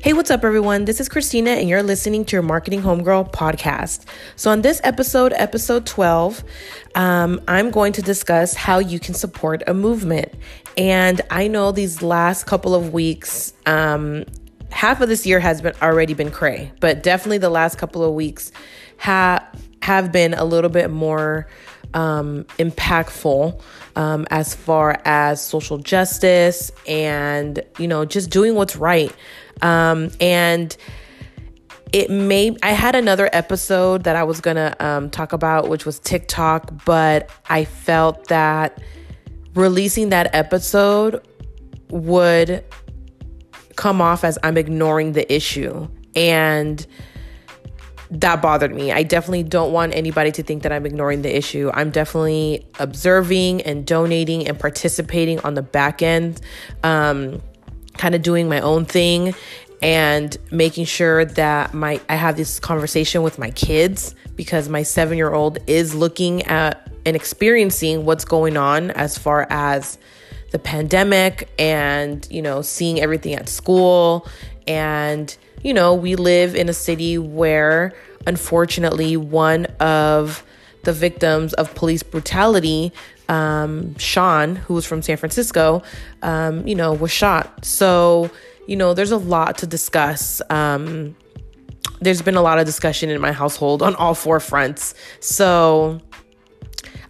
[0.00, 0.84] Hey, what's up, everyone?
[0.84, 4.04] This is Christina, and you're listening to your Marketing Homegirl podcast.
[4.36, 6.44] So, on this episode, episode 12,
[6.94, 10.32] um, I'm going to discuss how you can support a movement.
[10.76, 14.24] And I know these last couple of weeks, um,
[14.70, 18.14] half of this year has been already been cray, but definitely the last couple of
[18.14, 18.52] weeks
[18.98, 19.44] have
[19.82, 21.48] have been a little bit more
[21.94, 23.60] um, impactful
[23.96, 29.14] um, as far as social justice and you know just doing what's right.
[29.62, 30.76] Um, and
[31.92, 35.98] it may I had another episode that I was gonna um, talk about, which was
[35.98, 38.80] TikTok, but I felt that
[39.54, 41.26] releasing that episode
[41.90, 42.64] would
[43.76, 45.88] come off as I'm ignoring the issue.
[46.14, 46.84] And
[48.10, 48.90] that bothered me.
[48.90, 51.70] I definitely don't want anybody to think that I'm ignoring the issue.
[51.74, 56.40] I'm definitely observing and donating and participating on the back end,
[56.82, 57.42] um,
[57.98, 59.34] kind of doing my own thing
[59.82, 65.58] and making sure that my I have this conversation with my kids because my 7-year-old
[65.66, 69.98] is looking at and experiencing what's going on as far as
[70.50, 74.26] the pandemic and, you know, seeing everything at school
[74.66, 77.92] and you know, we live in a city where,
[78.28, 80.44] unfortunately, one of
[80.84, 82.92] the victims of police brutality,
[83.28, 85.82] um, Sean, who was from San Francisco,
[86.22, 87.64] um, you know, was shot.
[87.64, 88.30] So,
[88.66, 90.40] you know, there's a lot to discuss.
[90.50, 91.16] Um,
[92.00, 94.94] there's been a lot of discussion in my household on all four fronts.
[95.20, 96.00] So,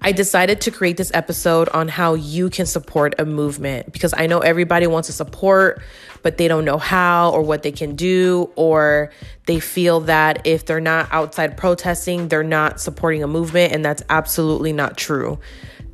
[0.00, 4.28] I decided to create this episode on how you can support a movement because I
[4.28, 5.82] know everybody wants to support,
[6.22, 9.11] but they don't know how or what they can do, or
[9.47, 14.02] they feel that if they're not outside protesting, they're not supporting a movement, and that's
[14.08, 15.38] absolutely not true.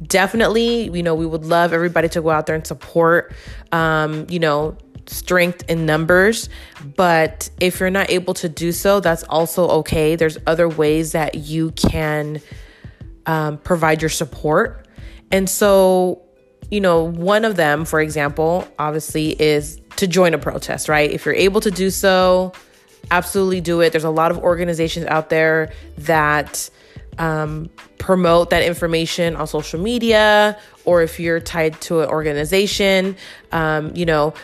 [0.02, 3.32] Definitely, you know, we would love everybody to go out there and support,
[3.72, 6.48] um, you know, strength in numbers.
[6.96, 10.16] But if you're not able to do so, that's also okay.
[10.16, 12.40] There's other ways that you can
[13.26, 14.86] um, provide your support.
[15.30, 16.22] And so,
[16.70, 21.10] you know, one of them, for example, obviously is to join a protest, right?
[21.10, 22.52] If you're able to do so,
[23.10, 23.90] absolutely do it.
[23.90, 26.68] There's a lot of organizations out there that
[27.18, 33.16] um, promote that information on social media, or if you're tied to an organization,
[33.52, 34.34] um, you know,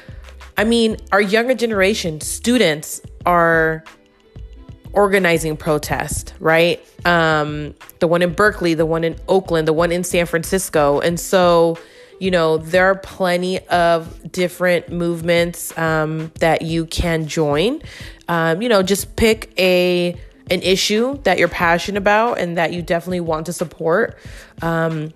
[0.56, 3.82] I mean, our younger generation, students are
[4.93, 6.84] organizing protest, right?
[7.06, 11.00] Um, the one in Berkeley, the one in Oakland, the one in San Francisco.
[11.00, 11.78] And so,
[12.20, 17.81] you know, there are plenty of different movements um, that you can join.
[18.28, 20.14] Um, you know, just pick a
[20.50, 24.19] an issue that you're passionate about and that you definitely want to support.
[24.60, 25.12] Um,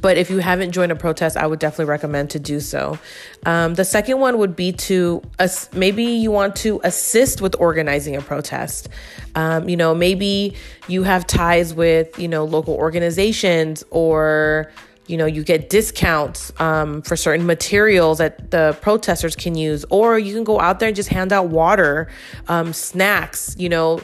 [0.00, 2.98] but if you haven't joined a protest, I would definitely recommend to do so.
[3.46, 8.16] Um, the second one would be to uh, maybe you want to assist with organizing
[8.16, 8.88] a protest.
[9.34, 10.54] Um, you know, maybe
[10.88, 14.70] you have ties with you know local organizations or
[15.08, 20.18] you know you get discounts um, for certain materials that the protesters can use or
[20.18, 22.08] you can go out there and just hand out water
[22.46, 24.00] um, snacks you know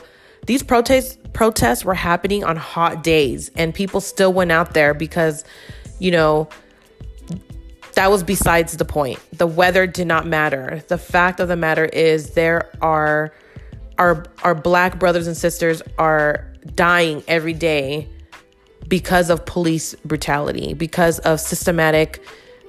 [0.47, 5.45] these protests protests were happening on hot days and people still went out there because
[5.99, 6.49] you know,
[7.95, 9.19] that was besides the point.
[9.33, 10.83] The weather did not matter.
[10.89, 13.33] The fact of the matter is there are
[13.97, 18.09] our our black brothers and sisters are dying every day
[18.89, 22.23] because of police brutality, because of systematic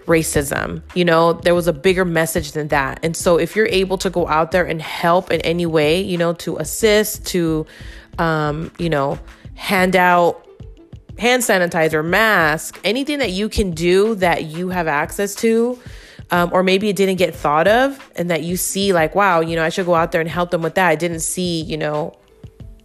[0.05, 0.81] racism.
[0.93, 2.99] You know, there was a bigger message than that.
[3.03, 6.17] And so if you're able to go out there and help in any way, you
[6.17, 7.65] know, to assist, to
[8.19, 9.19] um, you know,
[9.55, 10.41] hand out
[11.17, 15.79] hand sanitizer, mask, anything that you can do that you have access to,
[16.31, 19.55] um, or maybe it didn't get thought of, and that you see, like, wow, you
[19.55, 20.89] know, I should go out there and help them with that.
[20.89, 22.13] I didn't see, you know,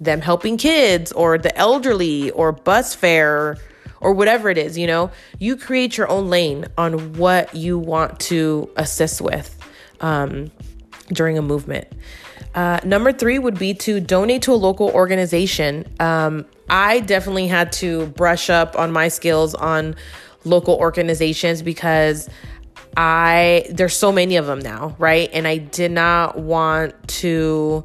[0.01, 3.59] them helping kids or the elderly or bus fare
[4.01, 8.19] or whatever it is, you know, you create your own lane on what you want
[8.19, 9.57] to assist with
[10.01, 10.51] um,
[11.13, 11.87] during a movement.
[12.55, 15.85] Uh, number three would be to donate to a local organization.
[16.01, 19.95] Um, I definitely had to brush up on my skills on
[20.45, 22.29] local organizations because
[22.97, 25.31] I there's so many of them now, right?
[25.33, 27.85] And I did not want to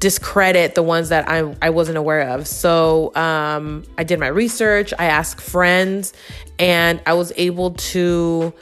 [0.00, 2.48] discredit the ones that I, I wasn't aware of.
[2.48, 6.14] So um, I did my research, I asked friends,
[6.58, 8.52] and I was able to,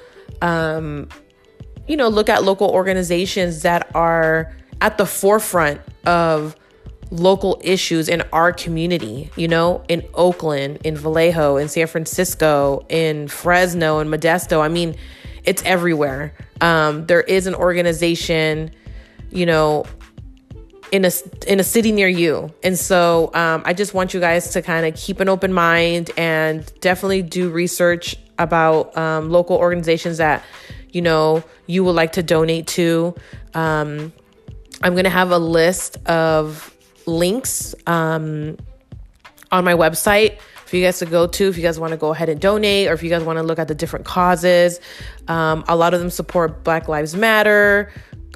[0.43, 1.09] um,
[1.87, 6.57] you know, look at local organizations that are at the forefront of
[7.11, 13.29] local issues in our community, you know, in Oakland, in Vallejo, in San Francisco, in
[13.29, 14.61] Fresno, in Modesto.
[14.61, 14.97] I mean,
[15.45, 16.35] it's everywhere.
[16.61, 18.73] Um, there is an organization
[19.31, 19.85] you know,
[20.93, 21.11] in a
[21.47, 22.53] in a city near you.
[22.63, 26.11] And so um, I just want you guys to kind of keep an open mind
[26.17, 30.45] and definitely do research about um, local organizations that
[30.91, 33.15] you know you would like to donate to.
[33.55, 34.13] Um,
[34.83, 36.75] I'm gonna have a list of
[37.07, 38.57] links um,
[39.51, 42.13] on my website for you guys to go to if you guys want to go
[42.13, 44.81] ahead and donate or if you guys want to look at the different causes.
[45.27, 47.91] Um, a lot of them support Black Lives Matter.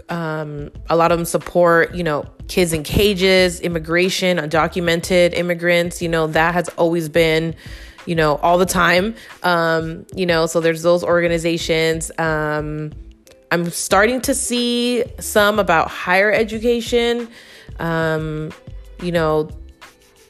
[0.08, 6.02] Um, a lot of them support, you know, kids in cages, immigration, undocumented immigrants.
[6.02, 7.54] You know, that has always been,
[8.06, 9.14] you know, all the time.
[9.42, 12.10] Um, you know, so there's those organizations.
[12.18, 12.92] Um,
[13.50, 17.28] I'm starting to see some about higher education.
[17.78, 18.50] Um,
[19.02, 19.50] you know,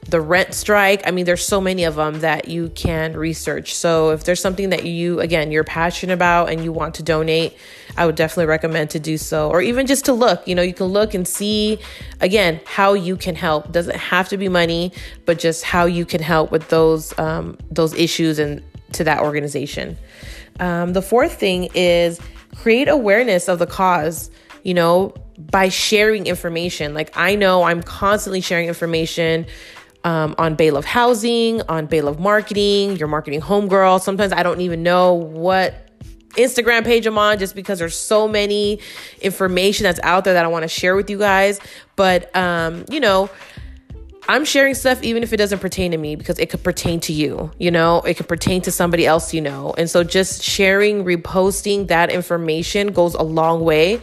[0.07, 1.01] the rent strike.
[1.07, 3.73] I mean, there's so many of them that you can research.
[3.73, 7.57] So if there's something that you, again, you're passionate about and you want to donate,
[7.95, 9.49] I would definitely recommend to do so.
[9.49, 11.79] Or even just to look, you know, you can look and see,
[12.19, 13.71] again, how you can help.
[13.71, 14.91] Doesn't have to be money,
[15.25, 18.63] but just how you can help with those um, those issues and
[18.93, 19.97] to that organization.
[20.59, 22.19] Um, the fourth thing is
[22.55, 24.31] create awareness of the cause.
[24.63, 26.93] You know, by sharing information.
[26.93, 29.45] Like I know I'm constantly sharing information
[30.03, 34.01] um, on Bay-Love Housing, on Bay-Love Marketing, your marketing homegirl.
[34.01, 35.89] Sometimes I don't even know what
[36.35, 38.79] Instagram page I'm on just because there's so many
[39.21, 41.59] information that's out there that I want to share with you guys.
[41.95, 43.29] But um, you know,
[44.27, 47.13] I'm sharing stuff even if it doesn't pertain to me because it could pertain to
[47.13, 49.73] you, you know, it could pertain to somebody else you know.
[49.77, 54.01] And so just sharing, reposting that information goes a long way.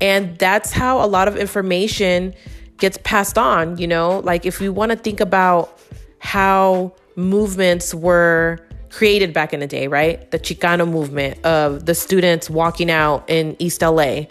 [0.00, 2.34] And that's how a lot of information
[2.78, 4.20] gets passed on, you know?
[4.20, 5.78] Like if we want to think about
[6.18, 8.58] how movements were
[8.90, 10.30] created back in the day, right?
[10.30, 14.22] The Chicano movement of the students walking out in East LA,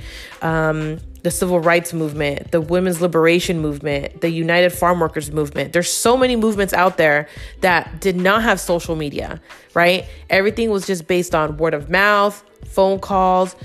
[0.41, 5.73] um, the civil rights movement, the women's liberation movement, the United Farm Workers movement.
[5.73, 7.27] There's so many movements out there
[7.61, 9.41] that did not have social media,
[9.73, 10.05] right?
[10.29, 13.55] Everything was just based on word of mouth, phone calls,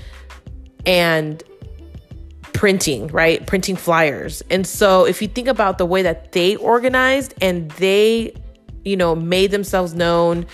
[0.85, 1.41] and
[2.59, 3.47] printing, right?
[3.47, 4.43] Printing flyers.
[4.49, 8.33] And so if you think about the way that they organized and they,
[8.83, 10.45] you know, made themselves known,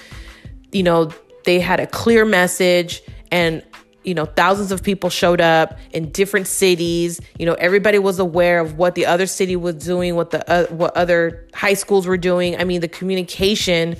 [0.71, 1.11] you know,
[1.45, 3.63] they had a clear message and
[4.03, 8.59] you know thousands of people showed up in different cities you know everybody was aware
[8.59, 12.17] of what the other city was doing what the uh, what other high schools were
[12.17, 13.95] doing i mean the communication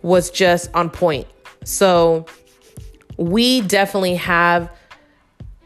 [0.00, 1.26] was just on point
[1.62, 2.24] so
[3.18, 4.70] we definitely have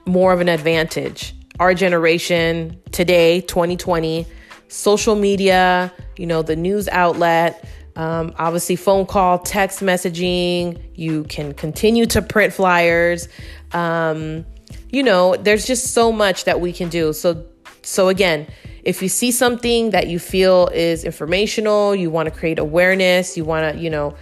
[0.06, 4.26] more of an advantage our generation today, 2020,
[4.68, 7.64] social media, you know, the news outlet,
[7.96, 10.80] um, obviously phone call, text messaging.
[10.94, 13.28] You can continue to print flyers.
[13.72, 14.44] Um,
[14.90, 17.12] you know, there's just so much that we can do.
[17.12, 17.44] So,
[17.82, 18.46] so again,
[18.84, 23.44] if you see something that you feel is informational, you want to create awareness, you
[23.44, 24.16] want to, you know,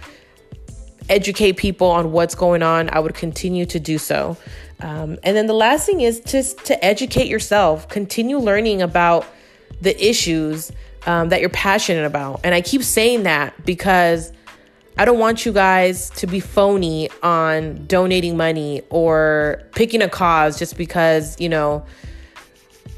[1.09, 4.37] educate people on what's going on, I would continue to do so.
[4.79, 9.25] Um, and then the last thing is just to educate yourself, continue learning about
[9.81, 10.71] the issues
[11.05, 12.41] um, that you're passionate about.
[12.43, 14.31] And I keep saying that because
[14.97, 20.59] I don't want you guys to be phony on donating money or picking a cause
[20.59, 21.85] just because, you know,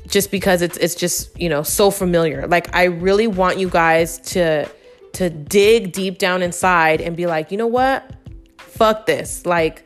[0.08, 2.48] just because it's it's just, you know, so familiar.
[2.48, 4.68] Like I really want you guys to
[5.14, 8.10] to dig deep down inside and be like, "You know what?
[8.58, 9.84] Fuck this." Like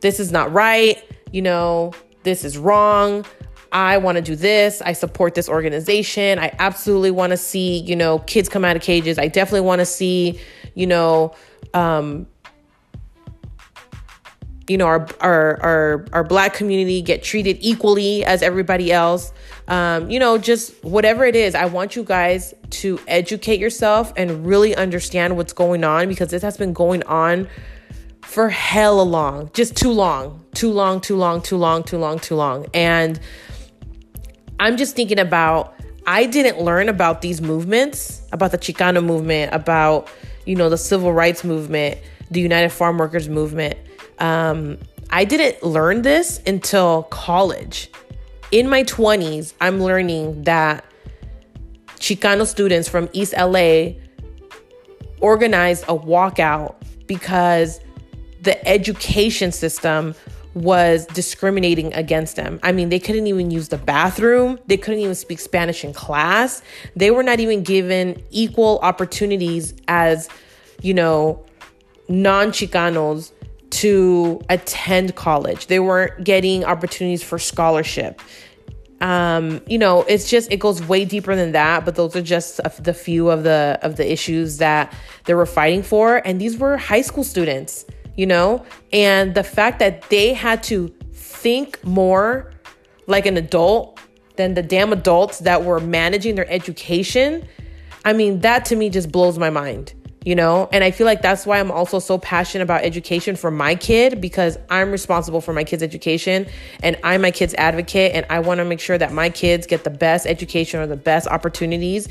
[0.00, 1.92] this is not right you know,
[2.22, 3.24] this is wrong.
[3.70, 4.80] I want to do this.
[4.82, 6.38] I support this organization.
[6.38, 9.18] I absolutely want to see, you know, kids come out of cages.
[9.18, 10.40] I definitely want to see,
[10.74, 11.34] you know,
[11.74, 12.26] um,
[14.68, 19.32] you know, our, our our our black community get treated equally as everybody else.
[19.66, 24.46] Um, you know, just whatever it is, I want you guys to educate yourself and
[24.46, 27.48] really understand what's going on because this has been going on
[28.28, 32.34] for hella long, just too long, too long, too long, too long, too long, too
[32.34, 32.66] long.
[32.74, 33.18] And
[34.60, 35.74] I'm just thinking about,
[36.06, 40.10] I didn't learn about these movements, about the Chicano movement, about,
[40.44, 41.98] you know, the civil rights movement,
[42.30, 43.78] the United Farm Workers movement.
[44.18, 44.76] Um,
[45.08, 47.90] I didn't learn this until college.
[48.50, 50.84] In my 20s, I'm learning that
[51.98, 53.92] Chicano students from East LA
[55.22, 56.74] organized a walkout
[57.06, 57.80] because
[58.42, 60.14] the education system
[60.54, 62.58] was discriminating against them.
[62.62, 66.62] I mean, they couldn't even use the bathroom, they couldn't even speak Spanish in class.
[66.96, 70.28] They were not even given equal opportunities as,
[70.82, 71.44] you know,
[72.08, 73.32] non Chicanos
[73.70, 75.66] to attend college.
[75.66, 78.20] They weren't getting opportunities for scholarship.
[79.00, 81.84] um, you know, it's just it goes way deeper than that.
[81.84, 84.92] But those are just the few of the of the issues that
[85.26, 87.84] they were fighting for, and these were high school students,
[88.18, 92.52] you know, and the fact that they had to think more
[93.06, 94.00] like an adult
[94.34, 97.46] than the damn adults that were managing their education.
[98.04, 99.94] I mean, that to me just blows my mind
[100.24, 100.68] you know?
[100.72, 104.20] And I feel like that's why I'm also so passionate about education for my kid
[104.20, 106.46] because I'm responsible for my kid's education
[106.82, 109.84] and I'm my kid's advocate and I want to make sure that my kids get
[109.84, 112.08] the best education or the best opportunities.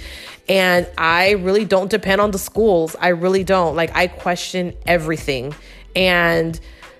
[0.49, 2.95] And I really don't depend on the schools.
[2.99, 3.75] I really don't.
[3.75, 5.53] Like, I question everything.
[5.97, 6.57] And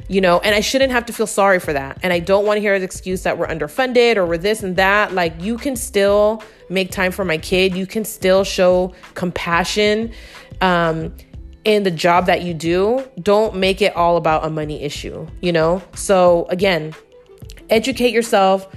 [0.10, 2.00] you know, and I shouldn't have to feel sorry for that.
[2.02, 4.78] And I don't want to hear an excuse that we're underfunded or we're this and
[4.78, 5.14] that.
[5.14, 10.14] Like, you can still make time for my kid, you can still show compassion
[10.62, 11.14] um,
[11.66, 15.52] in the job that you do, don't make it all about a money issue, you
[15.52, 15.82] know?
[15.94, 16.94] So, again,
[17.70, 18.74] educate yourself,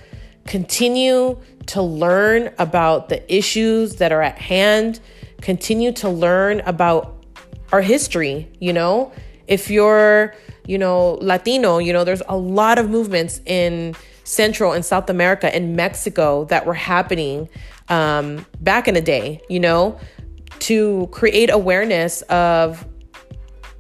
[0.47, 4.99] continue to learn about the issues that are at hand,
[5.41, 7.25] continue to learn about
[7.71, 9.13] our history, you know?
[9.51, 10.35] If you're,
[10.67, 15.55] you know, Latino, you know, there's a lot of movements in Central and South America
[15.55, 17.51] and Mexico that were happening
[17.89, 20.01] um, back in the day, you know?
[20.61, 22.87] to create awareness of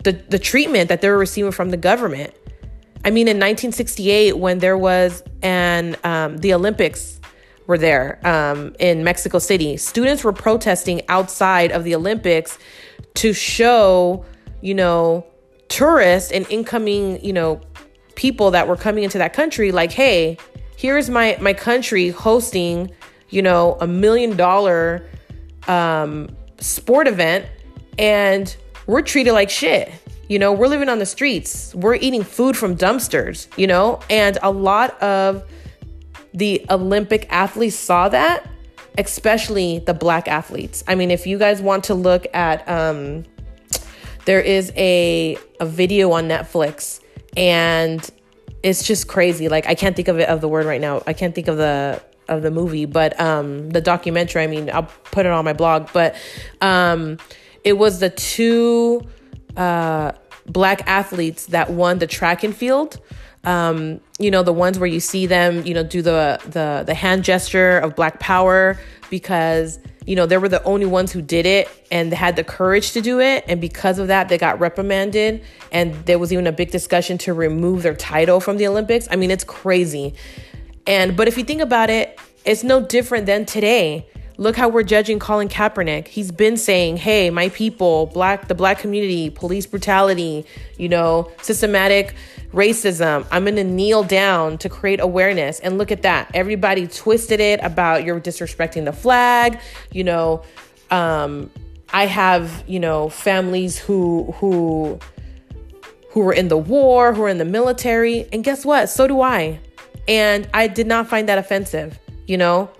[0.02, 2.34] the, the treatment that they were receiving from the government.
[3.04, 7.20] I mean, in 1968, when there was an um, the Olympics
[7.66, 12.58] were there um, in Mexico City, students were protesting outside of the Olympics
[13.14, 14.24] to show,
[14.60, 15.24] you know,
[15.70, 17.62] tourists and incoming, you know,
[18.16, 20.36] people that were coming into that country, like, hey,
[20.76, 22.90] here's my my country hosting,
[23.30, 25.08] you know, a million dollar
[25.66, 27.46] um, sport event
[27.98, 28.54] and
[28.86, 29.90] we're treated like shit.
[30.28, 31.74] You know, we're living on the streets.
[31.74, 34.00] We're eating food from dumpsters, you know?
[34.08, 35.42] And a lot of
[36.32, 38.48] the Olympic athletes saw that,
[38.96, 40.84] especially the black athletes.
[40.86, 43.24] I mean, if you guys want to look at um
[44.30, 47.00] there is a a video on Netflix
[47.36, 48.08] and
[48.62, 49.48] it's just crazy.
[49.48, 51.02] Like I can't think of it of the word right now.
[51.04, 54.44] I can't think of the of the movie, but um, the documentary.
[54.44, 56.14] I mean, I'll put it on my blog, but
[56.60, 57.18] um,
[57.64, 59.02] it was the two
[59.56, 60.12] uh,
[60.46, 63.00] black athletes that won the track and field.
[63.42, 66.94] Um, you know, the ones where you see them, you know, do the the the
[66.94, 68.78] hand gesture of black power
[69.10, 72.90] because you know they were the only ones who did it and had the courage
[72.94, 73.44] to do it.
[73.46, 75.40] And because of that they got reprimanded.
[75.70, 79.06] And there was even a big discussion to remove their title from the olympics.
[79.08, 80.14] I mean it's crazy.
[80.84, 84.08] And but if you think about it, it's no different than today.
[84.40, 86.08] Look how we're judging Colin Kaepernick.
[86.08, 90.46] He's been saying, "Hey, my people, black the black community, police brutality,
[90.78, 92.14] you know, systematic
[92.54, 93.26] racism.
[93.30, 96.30] I'm going to kneel down to create awareness." And look at that.
[96.32, 99.60] Everybody twisted it about you're disrespecting the flag,
[99.92, 100.42] you know,
[100.90, 101.50] um
[101.92, 104.98] I have, you know, families who who
[106.12, 108.88] who were in the war, who were in the military, and guess what?
[108.88, 109.60] So do I.
[110.08, 112.70] And I did not find that offensive, you know?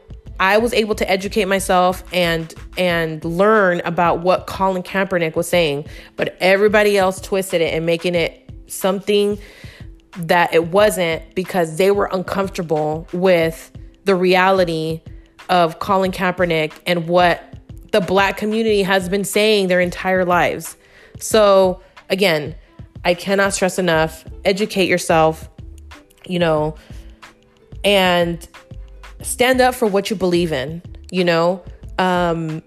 [0.40, 5.87] I was able to educate myself and and learn about what Colin Kaepernick was saying,
[6.16, 9.38] but everybody else twisted it and making it something
[10.16, 13.70] that it wasn't because they were uncomfortable with
[14.04, 15.02] the reality
[15.50, 17.44] of Colin Kaepernick and what
[17.92, 20.76] the black community has been saying their entire lives.
[21.18, 22.54] So, again,
[23.04, 25.50] I cannot stress enough educate yourself,
[26.26, 26.76] you know,
[27.85, 28.49] and
[29.22, 31.62] stand up for what you believe in, you know?
[31.98, 32.62] Um,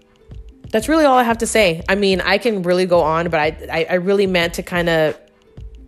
[0.69, 1.83] that's really all I have to say.
[1.88, 4.89] I mean, I can really go on, but I, I, I really meant to kind
[4.89, 5.17] of,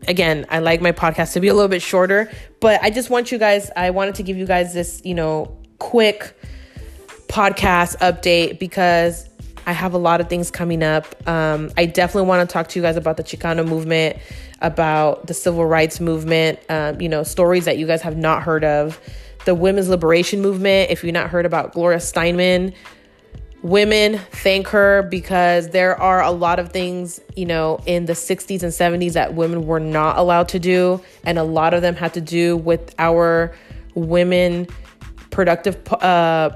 [0.07, 3.31] again, I like my podcast to be a little bit shorter, but I just want
[3.31, 6.37] you guys, I wanted to give you guys this, you know, quick
[7.27, 9.27] podcast update because
[9.65, 11.07] I have a lot of things coming up.
[11.27, 14.17] Um, I definitely want to talk to you guys about the Chicano movement,
[14.61, 18.63] about the civil rights movement, um, you know, stories that you guys have not heard
[18.63, 18.99] of.
[19.45, 22.73] The women's liberation movement, if you've not heard about Gloria Steinem,
[23.61, 28.61] women thank her because there are a lot of things, you know, in the 60s
[28.63, 31.01] and 70s that women were not allowed to do.
[31.23, 33.55] And a lot of them had to do with our
[33.93, 34.67] women
[35.31, 36.51] productive uh,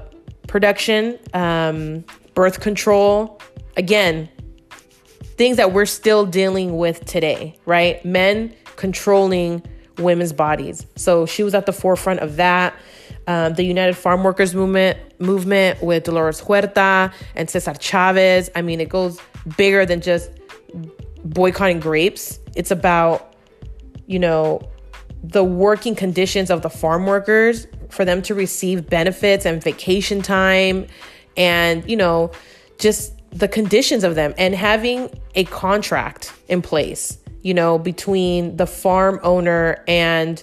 [0.46, 1.18] production.
[1.32, 2.04] Um,
[2.34, 3.40] birth control.
[3.76, 4.28] Again,
[5.36, 8.02] things that we're still dealing with today, right?
[8.04, 9.62] Men controlling
[10.00, 10.86] women's bodies.
[10.96, 12.74] So she was at the forefront of that.
[13.26, 18.50] Um, the United Farm Workers movement movement with Dolores Huerta and Cesar Chavez.
[18.56, 19.20] I mean, it goes
[19.56, 20.30] bigger than just
[21.24, 22.38] boycotting grapes.
[22.56, 23.34] It's about,
[24.06, 24.68] you know,
[25.22, 30.86] the working conditions of the farm workers for them to receive benefits and vacation time
[31.36, 32.30] and, you know,
[32.78, 38.66] just the conditions of them and having a contract in place, you know, between the
[38.66, 40.42] farm owner and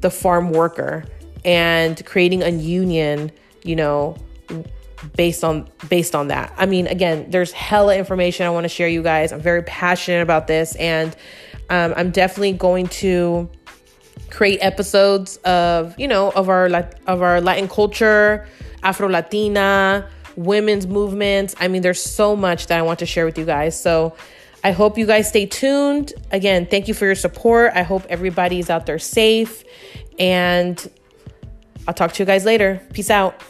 [0.00, 1.04] the farm worker
[1.44, 3.30] and creating a union,
[3.62, 4.16] you know,
[5.16, 6.52] based on based on that.
[6.56, 9.32] I mean, again, there's hella information I want to share you guys.
[9.32, 11.14] I'm very passionate about this and
[11.68, 13.48] um, I'm definitely going to
[14.30, 16.66] create episodes of, you know, of our
[17.06, 18.46] of our Latin culture,
[18.82, 21.54] Afro Latina, women's movements.
[21.58, 23.80] I mean, there's so much that I want to share with you guys.
[23.80, 24.14] So
[24.62, 26.12] I hope you guys stay tuned.
[26.30, 27.72] Again, thank you for your support.
[27.74, 29.64] I hope everybody's out there safe.
[30.18, 30.90] And
[31.88, 32.80] I'll talk to you guys later.
[32.92, 33.42] Peace out.